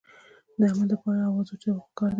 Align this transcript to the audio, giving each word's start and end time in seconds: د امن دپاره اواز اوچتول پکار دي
د 0.59 0.61
امن 0.71 0.87
دپاره 0.91 1.21
اواز 1.27 1.47
اوچتول 1.49 1.77
پکار 1.87 2.07
دي 2.09 2.09